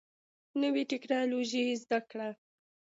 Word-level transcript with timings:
نوي 0.61 0.83
ټکنالوژي 0.91 1.63
زده 1.81 1.99
کړئ 2.09 2.31